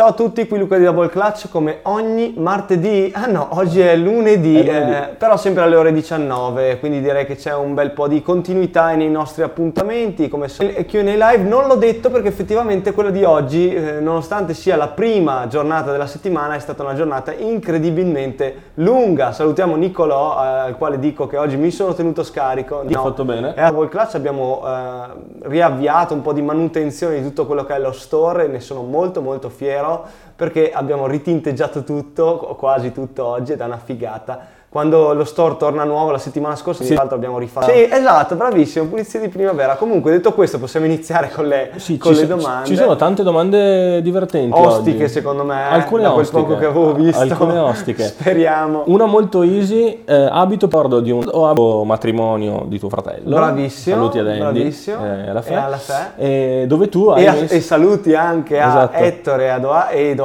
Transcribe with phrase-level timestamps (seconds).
[0.00, 3.94] Ciao a tutti, qui Luca di Double Clutch come ogni martedì, ah no, oggi è
[3.96, 4.92] lunedì, È lunedì.
[4.92, 8.94] eh, però sempre alle ore 19, quindi direi che c'è un bel po' di continuità
[8.94, 13.74] nei nostri appuntamenti, come e Q&A live, non l'ho detto perché effettivamente quello di oggi,
[13.74, 19.32] eh, nonostante sia la prima giornata della settimana, è stata una giornata incredibilmente lunga.
[19.32, 22.84] Salutiamo Nicolò, eh, al quale dico che oggi mi sono tenuto scarico.
[22.86, 23.54] Hai fatto bene.
[23.54, 27.74] E a Double Clutch abbiamo eh, riavviato un po' di manutenzione di tutto quello che
[27.74, 30.29] è lo store e ne sono molto molto fiero 주시고요.
[30.40, 34.38] Perché abbiamo ritinteggiato tutto, quasi tutto oggi ed è una figata.
[34.70, 36.90] Quando lo store torna nuovo la settimana scorsa, Sì.
[36.90, 37.72] tra l'altro abbiamo rifatto.
[37.72, 39.74] Sì, esatto, bravissimo, pulizia di primavera.
[39.74, 42.66] Comunque, detto questo, possiamo iniziare con le, Sì, con ci, le so- domande.
[42.68, 45.12] ci sono tante domande divertenti ostiche, oggi.
[45.12, 46.42] secondo me, Alcune da quel ostiche.
[46.42, 47.20] poco che avevo visto.
[47.20, 48.04] Alcune ostiche.
[48.14, 48.84] Speriamo.
[48.86, 53.28] Una molto easy, eh, abito pordo di un o abito matrimonio di tuo fratello.
[53.28, 54.38] Bravissimo, Saluti ad Andy.
[54.38, 55.04] bravissimo.
[55.04, 55.52] eh, alla fe.
[55.52, 55.94] E alla fe.
[56.16, 58.96] Eh, dove tu hai E, a- messo- e saluti anche a Esatto.
[58.98, 59.58] Ettore e a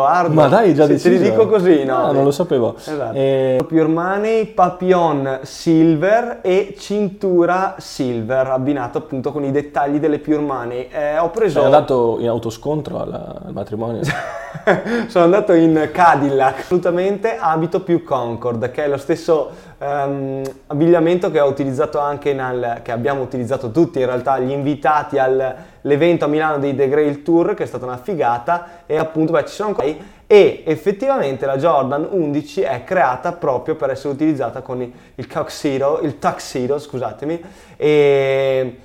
[0.06, 0.34] E Edoardo.
[0.34, 1.32] Ma dai, già Se te li deciso.
[1.32, 2.06] dico così, no?
[2.06, 2.76] Ah, non lo sapevo.
[2.78, 3.16] Esatto.
[3.18, 10.40] Eh, Pure Money, Papillon Silver e cintura Silver, abbinato appunto con i dettagli delle Pure
[10.40, 10.88] Money.
[10.92, 11.56] Eh, ho preso...
[11.56, 14.02] sei andato in autoscontro alla- al matrimonio?
[15.08, 21.40] Sono andato in Cadillac, assolutamente abito più Concord, che è lo stesso ehm, abbigliamento che
[21.40, 25.18] ho utilizzato anche nel, che abbiamo utilizzato tutti in realtà, gli invitati
[25.86, 29.46] all'evento a Milano dei The Grail Tour, che è stata una figata, e appunto beh,
[29.46, 29.88] ci sono ancora
[30.28, 36.00] e effettivamente la Jordan 11 è creata proprio per essere utilizzata con il, il tuxedo,
[36.02, 37.44] il tuxedo, scusatemi,
[37.78, 38.80] e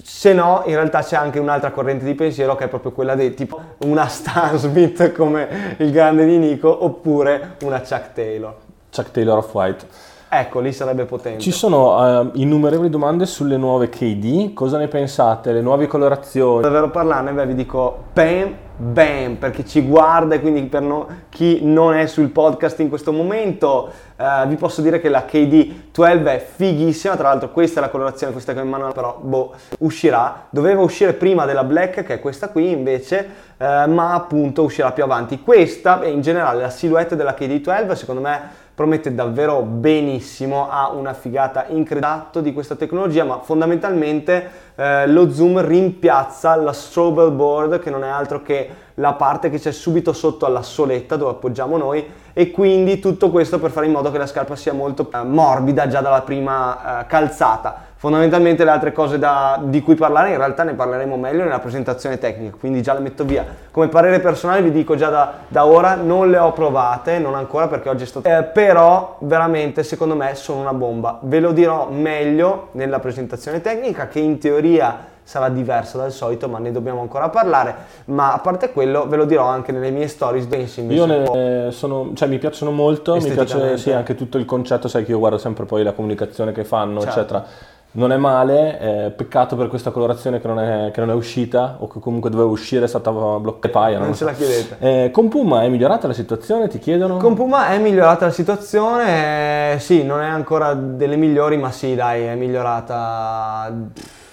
[0.00, 3.34] se no, in realtà c'è anche un'altra corrente di pensiero che è proprio quella di
[3.34, 8.54] tipo una Stan Smith come il grande di Nico oppure una Chuck Taylor.
[8.94, 9.86] Chuck Taylor of White.
[10.28, 11.40] Ecco, lì sarebbe potente.
[11.40, 15.52] Ci sono eh, innumerevoli domande sulle nuove KD, cosa ne pensate?
[15.52, 16.62] Le nuove colorazioni?
[16.62, 21.08] davvero parlarne, beh, vi dico bam bam per chi ci guarda e quindi per no-
[21.30, 26.26] chi non è sul podcast in questo momento eh, vi posso dire che la KD12
[26.26, 29.54] è fighissima tra l'altro questa è la colorazione questa che ho in mano però boh
[29.78, 34.92] uscirà doveva uscire prima della black che è questa qui invece eh, ma appunto uscirà
[34.92, 40.68] più avanti questa e in generale la silhouette della KD12 secondo me promette davvero benissimo,
[40.70, 41.94] ha una figata incredibile
[42.42, 48.08] di questa tecnologia, ma fondamentalmente eh, lo zoom rimpiazza la strobel board che non è
[48.08, 52.04] altro che la parte che c'è subito sotto alla soletta dove appoggiamo noi
[52.34, 55.88] e quindi tutto questo per fare in modo che la scarpa sia molto eh, morbida
[55.88, 57.85] già dalla prima eh, calzata.
[57.98, 62.18] Fondamentalmente le altre cose da- di cui parlare in realtà ne parleremo meglio nella presentazione
[62.18, 63.42] tecnica, quindi già le metto via.
[63.70, 67.68] Come parere personale vi dico già da, da ora, non le ho provate, non ancora
[67.68, 68.28] perché oggi è stato...
[68.28, 71.20] Eh, però veramente secondo me sono una bomba.
[71.22, 76.58] Ve lo dirò meglio nella presentazione tecnica che in teoria sarà diversa dal solito, ma
[76.58, 77.74] ne dobbiamo ancora parlare.
[78.06, 80.46] Ma a parte quello ve lo dirò anche nelle mie stories.
[80.86, 85.04] Io ne sono, cioè mi piacciono molto, mi piace sì, anche tutto il concetto, sai
[85.04, 87.18] che io guardo sempre poi la comunicazione che fanno, Certo.
[87.18, 87.44] eccetera.
[87.92, 91.76] Non è male, eh, peccato per questa colorazione che non, è, che non è uscita
[91.78, 93.68] o che comunque doveva uscire, è stata bloccata.
[93.70, 94.24] Paia, non Non ce so.
[94.26, 94.76] la chiedete.
[94.80, 97.16] Eh, con Puma è migliorata la situazione, ti chiedono?
[97.16, 101.94] Con Puma è migliorata la situazione, eh, sì, non è ancora delle migliori, ma sì,
[101.94, 103.74] dai, è migliorata.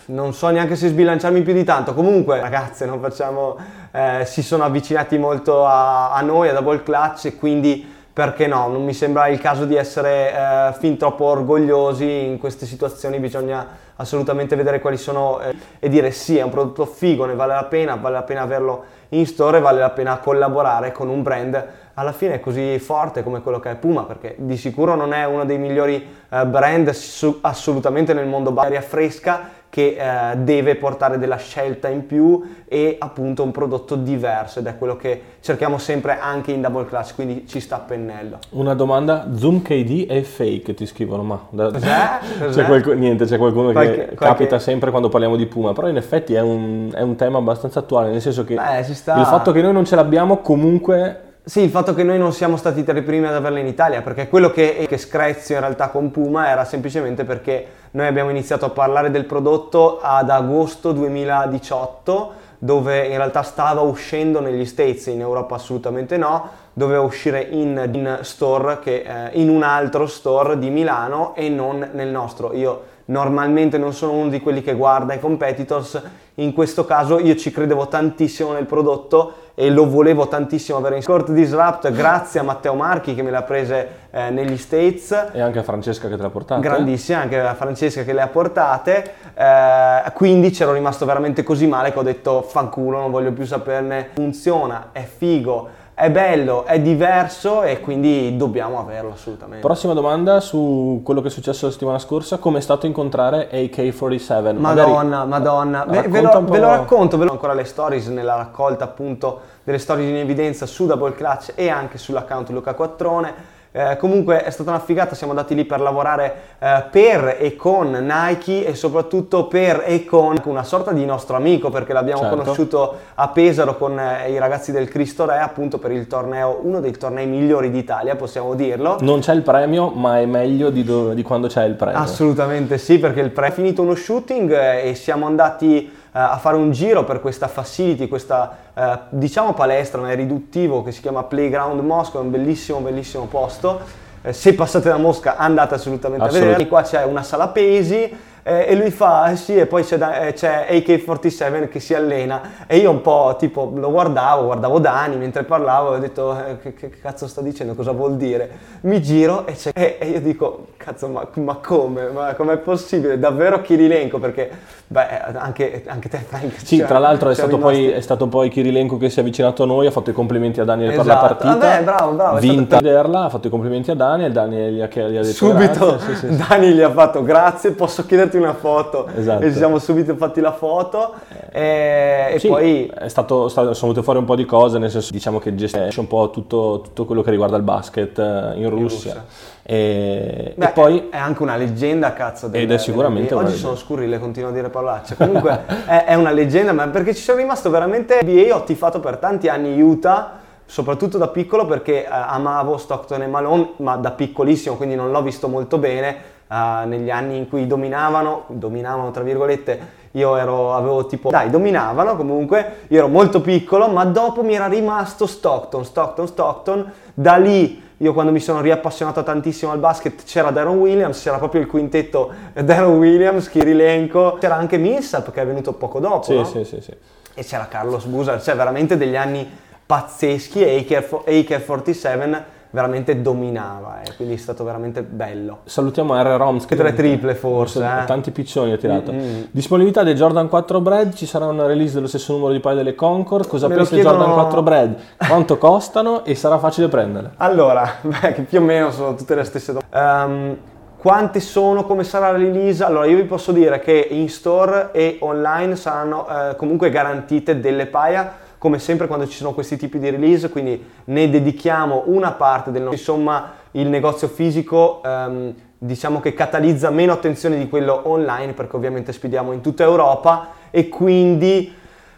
[0.06, 1.94] Non so neanche se sbilanciarmi più di tanto.
[1.94, 3.56] Comunque, ragazze, non facciamo.
[3.92, 8.68] eh, si sono avvicinati molto a, a noi, a Double Clutch, e quindi perché no?
[8.68, 13.18] Non mi sembra il caso di essere eh, fin troppo orgogliosi in queste situazioni.
[13.18, 17.56] Bisogna assolutamente vedere quali sono eh, e dire sì, è un prodotto figo, ne vale
[17.56, 21.68] la pena, vale la pena averlo in store vale la pena collaborare con un brand
[21.96, 25.46] alla fine così forte come quello che è Puma, perché di sicuro non è uno
[25.46, 31.38] dei migliori eh, brand su- assolutamente nel mondo aria fresca che eh, deve portare della
[31.38, 36.52] scelta in più e appunto un prodotto diverso ed è quello che cerchiamo sempre anche
[36.52, 38.38] in Double Clutch, quindi ci sta a pennello.
[38.52, 41.88] Una domanda, Zoom KD è fake, ti scrivono, ma da- Cos'è?
[42.46, 42.62] Cos'è?
[42.62, 45.88] c'è qualcu- niente, c'è qualcuno Qualche- che qualche- capita sempre quando parliamo di Puma, però
[45.88, 49.52] in effetti è un, è un tema abbastanza attuale, nel senso che Beh, il fatto
[49.52, 52.98] che noi non ce l'abbiamo comunque Sì, il fatto che noi non siamo stati tra
[52.98, 56.48] i primi ad averla in Italia, perché quello che, che screzio in realtà con Puma
[56.48, 63.18] era semplicemente perché noi abbiamo iniziato a parlare del prodotto ad agosto 2018, dove in
[63.18, 69.04] realtà stava uscendo negli States, in Europa assolutamente no, doveva uscire in, in store, che,
[69.06, 72.54] eh, in un altro store di Milano e non nel nostro.
[72.54, 76.02] Io normalmente non sono uno di quelli che guarda i competitors,
[76.36, 81.04] in questo caso io ci credevo tantissimo nel prodotto e lo volevo tantissimo avere in
[81.04, 85.12] Scored Disrupt grazie a Matteo Marchi che me l'ha prese eh, negli States.
[85.32, 86.60] E anche a Francesca che te l'ha portata.
[86.60, 89.12] grandissima anche a Francesca che le ha portate.
[89.36, 94.10] Eh, quindi c'ero rimasto veramente così male che ho detto fanculo non voglio più saperne.
[94.14, 99.66] Funziona è figo è bello, è diverso e quindi dobbiamo averlo assolutamente.
[99.66, 104.58] Prossima domanda su quello che è successo la settimana scorsa, come è stato incontrare AK47?
[104.58, 105.30] Madonna, Magari...
[105.30, 109.40] madonna, Beh, ve, lo, ve, lo, racconto, ve lo ancora le stories nella raccolta appunto
[109.64, 114.52] delle storie in evidenza su Double Clutch e anche sull'account Luca Quattrone eh, comunque è
[114.52, 119.48] stata una figata, siamo andati lì per lavorare eh, per e con Nike e soprattutto
[119.48, 122.38] per e con una sorta di nostro amico perché l'abbiamo certo.
[122.38, 126.80] conosciuto a Pesaro con eh, i ragazzi del Cristo Re appunto per il torneo, uno
[126.80, 128.98] dei tornei migliori d'Italia possiamo dirlo.
[129.00, 131.98] Non c'è il premio ma è meglio di, do- di quando c'è il premio.
[131.98, 136.56] Assolutamente sì perché il premio è finito uno shooting eh, e siamo andati a fare
[136.56, 141.24] un giro per questa facility, questa eh, diciamo palestra, ma è riduttivo che si chiama
[141.24, 143.82] Playground Mosca, è un bellissimo bellissimo posto.
[144.22, 146.64] Eh, se passate da Mosca andate assolutamente Assolutamente.
[146.64, 146.70] a vedere.
[146.70, 150.34] Qua c'è una sala pesi eh, e lui fa eh sì e poi c'è, eh,
[150.34, 155.44] c'è, AK-47 che si allena e io un po' tipo lo guardavo, guardavo Dani mentre
[155.44, 158.50] parlavo e ho detto eh, che, che, cazzo sta dicendo, cosa vuol dire?
[158.82, 162.10] Mi giro e, e, e io dico cazzo ma, ma come?
[162.10, 163.18] Ma com'è possibile?
[163.18, 164.50] Davvero Kirilenko perché
[164.88, 168.50] beh anche, anche te Frank Sì cioè, tra l'altro è stato, poi, è stato, poi,
[168.50, 171.08] Kirilenko che si è avvicinato a noi, ha fatto i complimenti a Daniel esatto.
[171.08, 171.36] per la esatto.
[171.36, 172.84] partita Vabbè bravo bravo vinta stato...
[172.84, 176.16] vederla, ha fatto i complimenti a Daniel Daniel gli ha, gli ha detto subito sì,
[176.16, 176.36] sì, sì.
[176.36, 179.08] Dani gli ha fatto grazie posso chiederti farti una foto.
[179.16, 179.44] Esatto.
[179.44, 181.14] e ci siamo subito fatti la foto
[181.52, 185.12] e, e sì, poi è stato, sono venute fuori un po' di cose nel senso
[185.12, 189.12] diciamo che gestisce un po' tutto, tutto quello che riguarda il basket eh, in Russia,
[189.12, 189.26] in Russia.
[189.64, 193.76] E, Beh, e, poi è anche una leggenda cazzo del, ed è sicuramente oggi sono
[193.76, 195.16] scurrile continuo a dire parolacce.
[195.16, 199.18] Comunque è, è, una leggenda ma perché ci sono rimasto veramente NBA ho tifato per
[199.18, 204.76] tanti anni Utah soprattutto da piccolo perché eh, amavo Stockton e Malone ma da piccolissimo
[204.76, 210.02] quindi non l'ho visto molto bene uh, negli anni in cui dominavano, dominavano tra virgolette,
[210.12, 214.68] io ero, avevo tipo, dai, dominavano comunque, io ero molto piccolo, ma dopo mi era
[214.68, 220.52] rimasto Stockton, Stockton, Stockton, da lì io quando mi sono riappassionato tantissimo al basket c'era
[220.52, 225.74] Darren Williams, c'era proprio il quintetto Darren Williams, Kirilenko, c'era anche Millsap che è venuto
[225.74, 226.44] poco dopo, sì, no?
[226.44, 226.94] sì, sì, sì.
[227.34, 229.50] E c'era Carlos Busar, cioè veramente degli anni
[229.86, 235.60] pazzeschi e Aker 47 veramente dominava, eh, quindi è stato veramente bello.
[235.66, 236.38] Salutiamo R.
[236.38, 236.66] Roms.
[236.66, 237.84] Che tre triple forse.
[237.84, 238.06] Eh.
[238.06, 239.12] Tanti piccioni ha tirato.
[239.12, 239.42] Mm-hmm.
[239.52, 242.96] Disponibilità dei Jordan 4 Bread, ci sarà una release dello stesso numero di paio delle
[242.96, 244.18] Concord, cosa pensi chiedono...
[244.18, 244.96] Jordan 4 Bread?
[245.18, 247.34] Quanto costano e sarà facile prenderle?
[247.38, 250.34] Allora, beh, che più o meno sono tutte le stesse domande.
[250.34, 250.58] Um,
[250.98, 252.84] quante sono, come sarà la release?
[252.84, 257.86] Allora io vi posso dire che in store e online saranno eh, comunque garantite delle
[257.86, 262.72] paia come sempre quando ci sono questi tipi di release, quindi ne dedichiamo una parte
[262.72, 268.54] del nostro, insomma il negozio fisico ehm, diciamo che catalizza meno attenzione di quello online
[268.54, 271.76] perché ovviamente spediamo in tutta Europa e quindi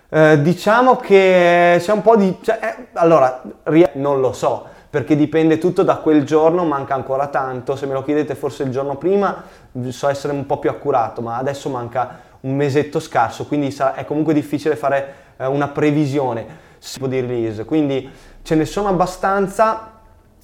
[0.08, 2.38] eh, diciamo che c'è un po' di...
[2.40, 3.42] Cioè, eh, allora,
[3.94, 8.04] non lo so, perché dipende tutto da quel giorno, manca ancora tanto, se me lo
[8.04, 9.42] chiedete forse il giorno prima
[9.90, 14.36] so essere un po' più accurato, ma adesso manca un mesetto scarso, quindi è comunque
[14.36, 16.64] difficile fare una previsione
[17.00, 18.10] di release, quindi
[18.44, 19.92] ce ne sono abbastanza,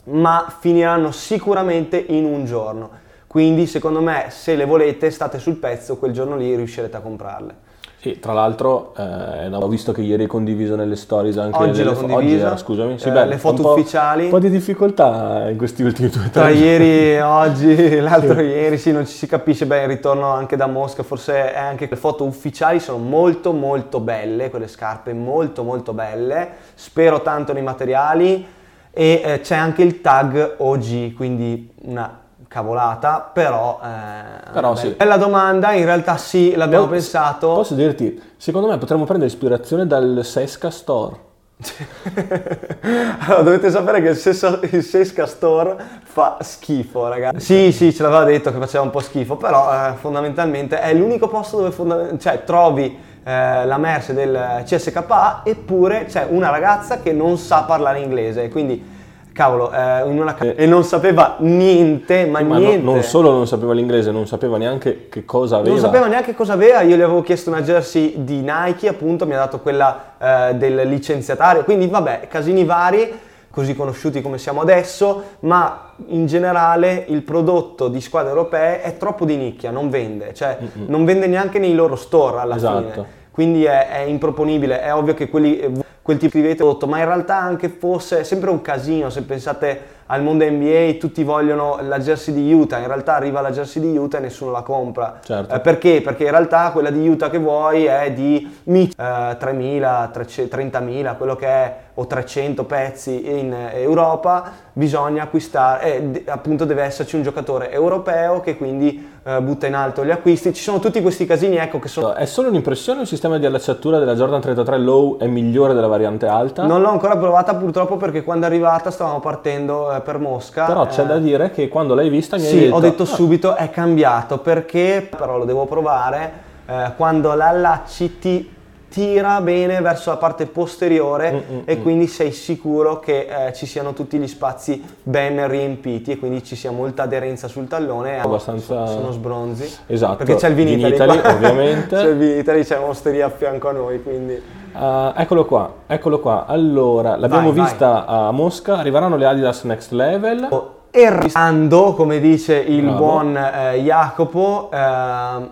[0.06, 2.90] ma finiranno sicuramente in un giorno.
[3.28, 7.56] Quindi secondo me se le volete state sul pezzo, quel giorno lì riuscirete a comprarle.
[8.02, 11.94] Sì, tra l'altro eh, ho visto che ieri hai condiviso nelle stories anche oggi delle,
[11.94, 14.24] fo- oggi era, scusami, sì, eh, beh, le foto un ufficiali.
[14.24, 18.42] Un po' di difficoltà in questi ultimi due Tra ieri e oggi, l'altro sì.
[18.42, 19.68] ieri, sì, non ci si capisce.
[19.68, 24.00] Bene, il ritorno anche da Mosca, forse è anche le foto ufficiali sono molto molto
[24.00, 28.44] belle, quelle scarpe molto molto belle, spero tanto nei materiali.
[28.90, 32.18] E eh, c'è anche il tag OG, quindi una
[32.52, 33.80] cavolata, però...
[33.82, 34.90] Eh, però sì.
[34.90, 37.54] Bella domanda, in realtà sì, l'abbiamo Poi, pensato.
[37.54, 41.30] Posso dirti, secondo me potremmo prendere ispirazione dal Sesca Store.
[43.20, 47.40] allora, dovete sapere che il, Sesca, il Sesca Store fa schifo, ragazzi.
[47.40, 51.30] Sì, sì, ce l'aveva detto che faceva un po' schifo, però eh, fondamentalmente è l'unico
[51.30, 57.14] posto dove fondament- cioè, trovi eh, la merce del CSKA eppure c'è una ragazza che
[57.14, 58.91] non sa parlare inglese, quindi
[59.34, 62.84] cavolo, eh, in una ca- e non sapeva niente, ma, ma niente.
[62.84, 65.72] No, non solo non sapeva l'inglese, non sapeva neanche che cosa aveva.
[65.72, 69.34] Non sapeva neanche cosa aveva, io gli avevo chiesto una jersey di Nike, appunto, mi
[69.34, 73.12] ha dato quella eh, del licenziatario, quindi vabbè, casini vari,
[73.50, 79.26] così conosciuti come siamo adesso, ma in generale il prodotto di squadre europee è troppo
[79.26, 80.86] di nicchia, non vende, cioè Mm-mm.
[80.88, 82.92] non vende neanche nei loro store alla esatto.
[82.92, 83.20] fine.
[83.32, 85.82] Quindi è, è improponibile, è ovvio che quelli
[86.12, 90.24] quel tipo di prodotto, ma in realtà anche fosse sempre un casino se pensate al
[90.24, 94.18] mondo NBA, tutti vogliono la jersey di Utah, in realtà arriva la jersey di Utah
[94.18, 95.20] e nessuno la compra.
[95.24, 95.56] Certo.
[95.56, 96.02] Eh, perché?
[96.02, 101.48] Perché in realtà quella di Utah che vuoi è di eh, 3.000, 30.000, quello che
[101.48, 108.42] è, o 300 pezzi in Europa, bisogna acquistare, eh, appunto deve esserci un giocatore europeo
[108.42, 110.54] che quindi eh, butta in alto gli acquisti.
[110.54, 112.14] Ci sono tutti questi casini, ecco che sono...
[112.14, 116.28] È solo un'impressione il sistema di allacciatura della Jordan 33 Low è migliore della variante
[116.28, 116.66] alta?
[116.66, 120.66] Non l'ho ancora provata purtroppo perché quando è arrivata stavamo partendo eh, per Mosca.
[120.66, 122.76] Però c'è da dire che quando l'hai vista mi sì, hai detto...
[122.76, 123.08] ho detto ah.
[123.08, 126.32] subito è cambiato perché, però lo devo provare,
[126.66, 128.50] eh, quando l'allacci ti
[128.92, 131.82] tira bene verso la parte posteriore mm, mm, e mm.
[131.82, 136.58] quindi sei sicuro che eh, ci siano tutti gli spazi ben riempiti e quindi ci
[136.58, 138.20] sia molta aderenza sul tallone.
[138.20, 138.86] Abbastanza...
[138.88, 139.78] Sono sbronzi.
[139.88, 140.18] Esatto.
[140.18, 141.96] Perché c'è il Vinitali, Vinitali ovviamente.
[141.96, 144.60] c'è il Vinitali, c'è un'osteria a fianco a noi, quindi...
[144.74, 146.46] Uh, eccolo qua, eccolo qua.
[146.46, 148.04] Allora, l'abbiamo vai, vista vai.
[148.08, 150.48] a Mosca, arriveranno le Adidas Next Level.
[150.92, 152.98] Errando, come dice il Bravo.
[152.98, 155.50] buon eh, Jacopo, eh,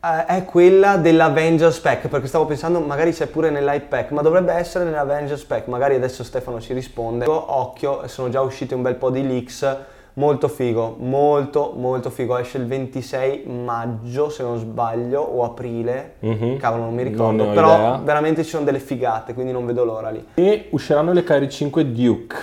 [0.00, 4.84] eh, è quella dell'Avengers Pack, perché stavo pensando magari c'è pure nell'iPack, ma dovrebbe essere
[4.84, 7.24] nell'Avengers Pack, magari adesso Stefano ci risponde.
[7.28, 9.76] Occhio, sono già usciti un bel po' di leaks,
[10.14, 16.56] molto figo, molto molto figo, esce il 26 maggio se non sbaglio, o aprile, mm-hmm.
[16.56, 18.00] cavolo non mi ricordo, non però idea.
[18.02, 20.24] veramente ci sono delle figate, quindi non vedo l'ora lì.
[20.34, 22.36] E usciranno le Kyrie 5 Duke.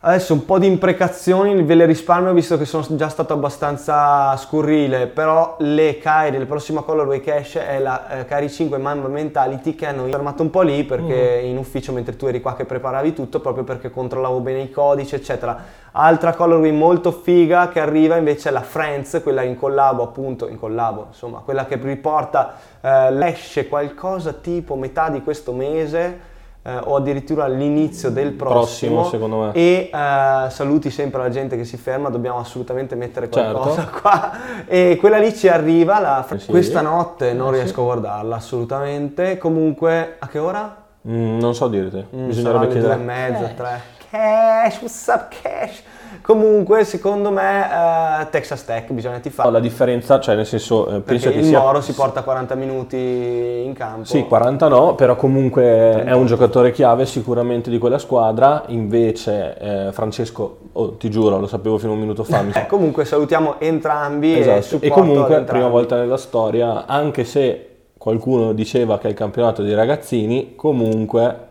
[0.00, 5.08] Adesso un po' di imprecazioni ve le risparmio visto che sono già stato abbastanza scurrile,
[5.08, 9.74] però le Kairi, la prossima colorway che esce è la eh, Kairi 5 Mamba Mentality
[9.74, 11.46] che hanno fermato un po' lì perché mm.
[11.46, 15.16] in ufficio mentre tu eri qua che preparavi tutto proprio perché controllavo bene i codici
[15.16, 15.60] eccetera.
[15.90, 20.60] Altra colorway molto figa che arriva invece è la Friends, quella in collabo appunto, in
[20.60, 26.27] collabo insomma, quella che riporta, eh, esce qualcosa tipo metà di questo mese
[26.62, 29.52] eh, o addirittura all'inizio del prossimo, prossimo secondo me.
[29.52, 34.00] e eh, saluti sempre la gente che si ferma, dobbiamo assolutamente mettere qualcosa certo.
[34.00, 34.32] qua
[34.66, 36.26] e quella lì ci arriva la...
[36.28, 36.50] eh sì.
[36.50, 37.80] questa notte non eh riesco sì.
[37.80, 40.84] a guardarla assolutamente, comunque a che ora?
[41.08, 42.94] Mm, non so dirti, mm, bisognerebbe chiedere.
[42.94, 43.80] Due e mezza, tre.
[44.10, 45.82] Cash, what's up Cash?
[46.22, 49.50] Comunque, secondo me, uh, Texas Tech bisogna tifare.
[49.50, 51.58] La differenza, cioè nel senso, eh, penso che il sia...
[51.58, 54.04] Moro si porta 40 minuti in campo.
[54.04, 56.10] Sì, 40 no, però comunque 30.
[56.10, 58.64] è un giocatore chiave sicuramente di quella squadra.
[58.66, 62.44] Invece eh, Francesco, oh, ti giuro, lo sapevo fino a un minuto fa.
[62.52, 64.84] eh, comunque salutiamo entrambi esatto.
[64.84, 67.64] e, e comunque, prima volta nella storia, anche se
[67.96, 71.47] qualcuno diceva che è il campionato dei ragazzini, comunque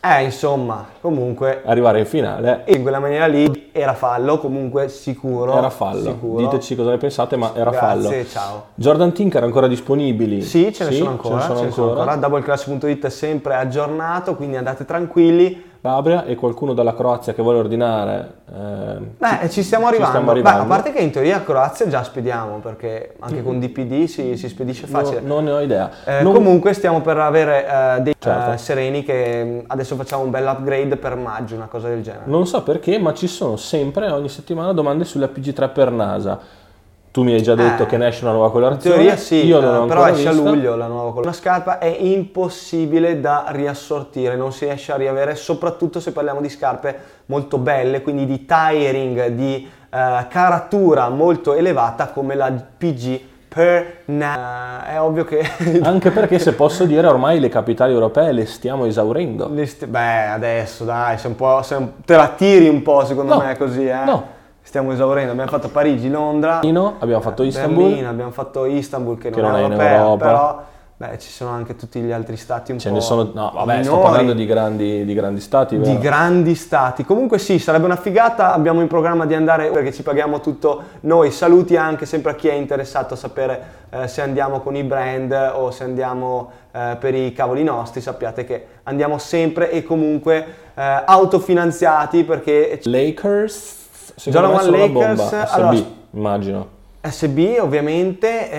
[0.00, 1.62] eh, insomma, comunque...
[1.64, 2.62] Arrivare in finale.
[2.66, 5.56] In quella maniera lì era fallo, comunque sicuro.
[5.56, 6.10] Era fallo.
[6.10, 6.42] Sicuro.
[6.42, 8.08] Diteci cosa ne pensate, ma era Grazie, fallo.
[8.08, 8.64] Grazie, ciao.
[8.74, 10.40] Jordan Tinker ancora disponibili?
[10.42, 11.40] Sì, ce ne sì, sono ancora.
[11.40, 12.00] Ce ne sono, ce ancora.
[12.00, 12.16] ancora.
[12.16, 15.67] Doubleclass.it è sempre aggiornato, quindi andate tranquilli.
[15.88, 18.32] Calabria e qualcuno dalla Croazia che vuole ordinare.
[18.52, 20.04] Eh, Beh, ci, ci, stiamo arrivando.
[20.04, 20.58] Ci stiamo arrivando.
[20.58, 24.36] Beh, a parte che in teoria a Croazia già spediamo, perché anche con DPD si,
[24.36, 25.20] si spedisce facile.
[25.20, 25.90] No, non ne ho idea.
[26.04, 26.34] Eh, non...
[26.34, 28.52] Comunque stiamo per avere eh, dei certo.
[28.52, 32.24] Eh, sereni che mm, adesso facciamo un bel upgrade per maggio, una cosa del genere.
[32.26, 36.66] Non so perché, ma ci sono sempre, ogni settimana, domande sulla PG3 per NASA
[37.10, 38.96] tu mi hai già detto eh, che ne esce una nuova colorazione.
[38.96, 40.30] In teoria sì, io non uh, però esce vista.
[40.30, 41.26] a luglio la nuova colorazione.
[41.26, 46.48] Una scarpa è impossibile da riassortire, non si riesce a riavere, soprattutto se parliamo di
[46.48, 49.96] scarpe molto belle, quindi di tiring, di uh,
[50.28, 55.40] caratura molto elevata come la PG per na- è ovvio che
[55.82, 60.26] anche perché se posso dire ormai le capitali europee le stiamo esaurendo le st- beh
[60.26, 63.56] adesso dai sei un po', sei un- te la tiri un po' secondo no, me
[63.56, 64.36] così eh no
[64.68, 65.32] stiamo esaurendo.
[65.32, 69.56] Abbiamo fatto Parigi, Londra, Berlino, abbiamo fatto Istanbul, Berlino, abbiamo fatto Istanbul che, che non,
[69.56, 70.24] è europea, in Europa.
[70.26, 70.62] però
[70.94, 73.78] beh, ci sono anche tutti gli altri stati un Ce po' ne sono, no, vabbè,
[73.78, 73.84] minori.
[73.84, 75.78] sto parlando di grandi, di grandi stati.
[75.78, 75.90] Vero?
[75.90, 77.02] Di grandi stati.
[77.02, 81.30] Comunque sì, sarebbe una figata, abbiamo in programma di andare perché ci paghiamo tutto noi.
[81.30, 85.32] Saluti anche sempre a chi è interessato a sapere eh, se andiamo con i brand
[85.54, 90.44] o se andiamo eh, per i cavoli nostri, sappiate che andiamo sempre e comunque
[90.74, 93.76] eh, autofinanziati perché Lakers
[94.16, 96.68] Secondo Jordan One Lakers, bomba, SB, allora, immagino.
[97.00, 98.50] SB ovviamente,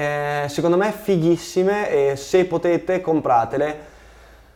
[0.44, 3.88] eh, secondo me fighissime e se potete compratele.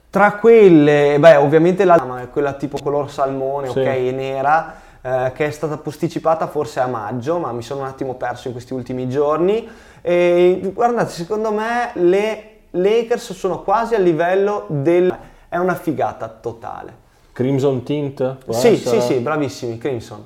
[0.10, 3.80] Tra quelle, beh ovviamente la quella tipo color salmone, sì.
[3.80, 8.14] ok, nera, eh, che è stata posticipata forse a maggio, ma mi sono un attimo
[8.14, 9.68] perso in questi ultimi giorni.
[10.02, 15.16] E guardate, secondo me le Lakers sono quasi a livello del...
[15.50, 17.02] è una figata totale.
[17.34, 18.38] Crimson Tint?
[18.50, 19.02] Sì, essere?
[19.02, 20.24] sì, sì, bravissimi, Crimson.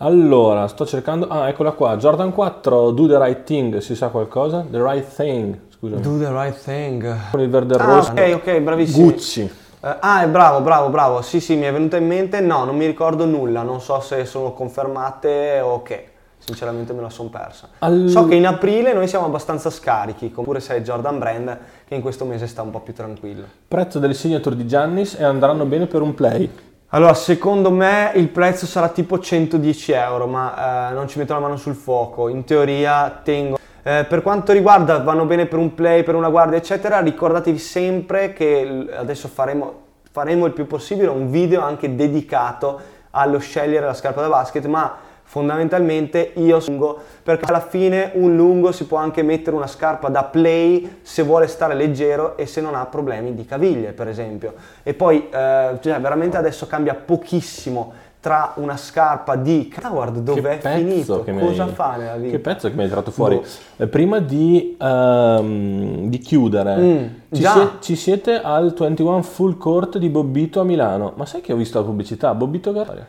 [0.00, 1.26] Allora, sto cercando...
[1.26, 1.96] Ah, eccola qua.
[1.96, 4.64] Jordan 4, Do the Right Thing, si sa qualcosa?
[4.70, 5.96] The Right Thing, scusa.
[5.96, 7.30] Do the Right Thing.
[7.32, 8.12] Con il verde ah, rosso.
[8.12, 9.04] ok, ok, bravissimo.
[9.04, 9.40] Gucci.
[9.80, 11.20] Uh, ah, è bravo, bravo, bravo.
[11.22, 12.38] Sì, sì, mi è venuta in mente.
[12.40, 13.62] No, non mi ricordo nulla.
[13.62, 16.10] Non so se sono confermate o che.
[16.38, 17.68] sinceramente me la sono persa.
[17.80, 18.06] Al...
[18.08, 22.24] So che in aprile noi siamo abbastanza scarichi, oppure sei Jordan Brand che in questo
[22.24, 23.46] mese sta un po' più tranquillo.
[23.66, 26.48] Prezzo delle signature di Giannis e andranno bene per un play?
[26.92, 31.38] Allora, secondo me il prezzo sarà tipo 110 euro, ma eh, non ci metto la
[31.38, 32.28] mano sul fuoco.
[32.28, 33.58] In teoria tengo.
[33.82, 38.32] Eh, per quanto riguarda vanno bene per un play, per una guardia, eccetera, ricordatevi sempre
[38.32, 39.80] che adesso faremo,
[40.10, 42.80] faremo il più possibile un video anche dedicato
[43.10, 44.96] allo scegliere la scarpa da basket, ma
[45.28, 50.24] fondamentalmente io lungo perché alla fine un lungo si può anche mettere una scarpa da
[50.24, 54.54] play se vuole stare leggero e se non ha problemi di caviglie per esempio.
[54.82, 60.76] E poi eh, cioè, veramente adesso cambia pochissimo tra una scarpa di Coward dove è
[60.76, 61.22] finito.
[61.22, 62.30] cosa hai, fa nella vita?
[62.30, 63.36] che pezzo che mi hai tirato fuori.
[63.36, 63.44] Boh.
[63.76, 69.98] Eh, prima di, um, di chiudere mm, ci, sie- ci, siete al 21 Full Court
[69.98, 71.12] di Bobbito a Milano.
[71.16, 72.34] Ma sai che ho visto la pubblicità?
[72.34, 73.06] Bobbito Garraria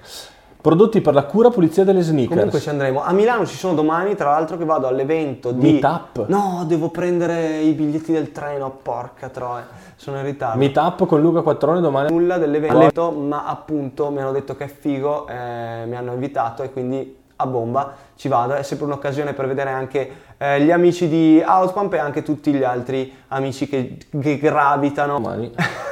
[0.62, 2.36] Prodotti per la cura pulizia delle sneakers.
[2.36, 3.02] Comunque ci andremo.
[3.02, 5.72] A Milano ci sono domani, tra l'altro, che vado all'evento di.
[5.72, 6.28] Meetup?
[6.28, 9.66] No, devo prendere i biglietti del treno, porca troia.
[9.96, 10.58] Sono in ritardo.
[10.58, 12.10] Meetup con Luca Quattrone domani.
[12.10, 16.74] Nulla dell'evento, ma appunto mi hanno detto che è figo, eh, mi hanno invitato e
[16.74, 18.54] quindi a bomba ci vado.
[18.54, 22.64] È sempre un'occasione per vedere anche eh, gli amici di Outpump e anche tutti gli
[22.64, 25.14] altri amici che, che gravitano.
[25.20, 25.54] Domani.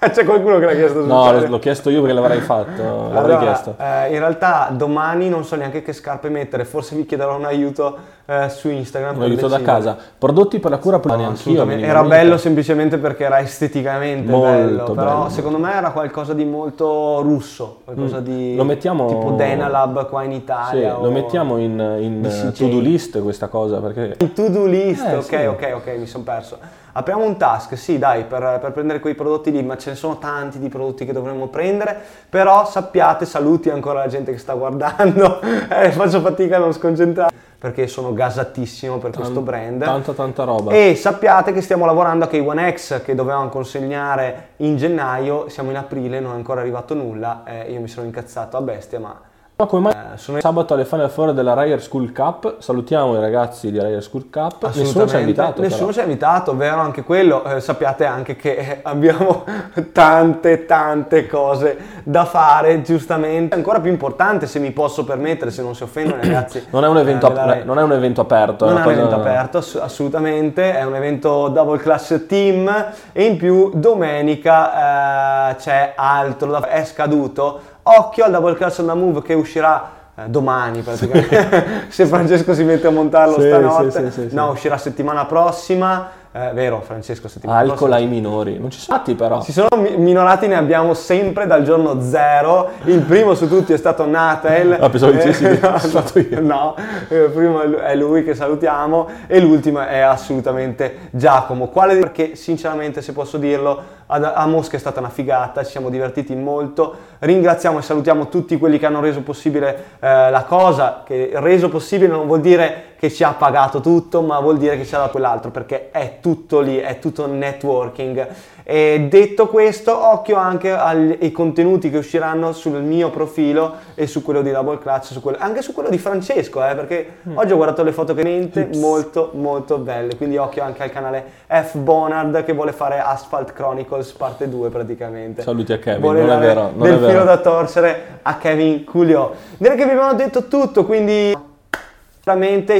[0.12, 1.04] C'è qualcuno che l'ha chiesto?
[1.04, 2.82] No, l'ho chiesto io perché l'avrei fatto.
[2.82, 3.74] L'avrei allora, chiesto.
[3.78, 7.98] Eh, in realtà domani non so neanche che scarpe mettere, forse vi chiederò un aiuto
[8.24, 9.16] eh, su Instagram.
[9.16, 9.98] Un aiuto da casa.
[10.16, 11.68] Prodotti per la cura no, anch'io.
[11.68, 16.46] Era bello semplicemente perché era esteticamente molto bello, bello, però secondo me era qualcosa di
[16.46, 18.24] molto russo, qualcosa mm.
[18.24, 20.94] di lo mettiamo, tipo Denalab qua in Italia.
[20.94, 24.16] Sì, lo mettiamo in, in to-do list questa cosa perché...
[24.20, 25.34] In to-do list, eh, ok, sì.
[25.34, 26.58] ok, ok, mi sono perso.
[26.92, 30.18] Apriamo un task, sì dai, per, per, prendere quei prodotti lì, ma ce ne sono
[30.18, 31.96] tanti di prodotti che dovremmo prendere,
[32.28, 37.48] però sappiate, saluti ancora la gente che sta guardando, eh, faccio fatica a non sconcentrare
[37.60, 39.84] perché sono gasatissimo per Tant- questo brand.
[39.84, 40.72] Tanta tanta roba.
[40.72, 46.20] E sappiate che stiamo lavorando a K1X che dovevamo consegnare in gennaio, siamo in aprile,
[46.20, 49.20] non è ancora arrivato nulla, eh, io mi sono incazzato a bestia, ma
[49.66, 52.56] come mai eh, sono sabato alle Final Four della Ryer School Cup?
[52.58, 54.74] Salutiamo i ragazzi di Ryer School Cup.
[54.74, 55.60] Nessuno ci ha invitato.
[55.60, 57.44] Nessuno ci ha invitato, vero anche quello.
[57.44, 59.44] Eh, sappiate anche che abbiamo
[59.92, 63.54] tante tante cose da fare, giustamente.
[63.54, 66.66] È ancora più importante se mi posso permettere, se non si offendono ragazzi.
[66.70, 68.66] non, è un evento, eh, non è un evento aperto.
[68.66, 70.76] Non è un evento aperto, assolutamente.
[70.76, 77.78] È un evento double class team e in più domenica eh, c'è altro È scaduto
[77.96, 81.86] Occhio al double class on the move che uscirà eh, domani praticamente.
[81.90, 86.52] Se Francesco si mette a montarlo sì, stanotte, sì, sì, no, uscirà settimana prossima eh,
[86.52, 89.40] vero Francesco, settimana Alcol ai minori, non ci sono stati però.
[89.40, 92.70] Si sono minorati, ne abbiamo sempre dal giorno zero.
[92.84, 94.76] Il primo su tutti è stato Natel.
[94.78, 96.40] Ah, pensavo dicessi eh, no, stato io.
[96.40, 96.76] No,
[97.08, 101.66] il primo è lui che salutiamo e l'ultimo è assolutamente Giacomo.
[101.66, 106.36] Quale perché sinceramente se posso dirlo a, Mosca è stata una figata, ci siamo divertiti
[106.36, 106.94] molto.
[107.18, 112.12] Ringraziamo e salutiamo tutti quelli che hanno reso possibile eh, la cosa, che reso possibile
[112.12, 115.12] non vuol dire che ci ha pagato tutto, ma vuol dire che ci ha dato
[115.12, 118.28] quell'altro, perché è tutto lì, è tutto networking.
[118.62, 124.42] E detto questo, occhio anche ai contenuti che usciranno sul mio profilo e su quello
[124.42, 127.38] di Double Clutch, su quello, anche su quello di Francesco, eh, perché mm.
[127.38, 131.24] oggi ho guardato le foto che mente molto molto belle, quindi occhio anche al canale
[131.46, 135.40] F Bonard che vuole fare Asphalt Chronicles parte 2 praticamente.
[135.40, 136.60] Saluti a Kevin, vuole non è vero.
[136.74, 137.12] Non del è vero.
[137.12, 139.32] filo da torcere a Kevin Culio.
[139.56, 141.48] Direi che vi abbiamo detto tutto, quindi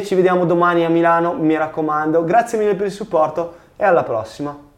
[0.05, 2.25] ci vediamo domani a Milano, mi raccomando.
[2.25, 4.70] Grazie mille per il supporto e alla prossima.